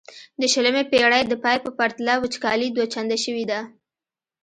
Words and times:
د 0.39 0.41
شلمې 0.53 0.83
پیړۍ 0.91 1.23
د 1.27 1.33
پای 1.43 1.57
په 1.63 1.69
پرتله 1.77 2.13
وچکالي 2.19 2.67
دوه 2.71 2.87
چنده 2.93 3.17
شوې 3.23 3.45
ده. 3.51 3.59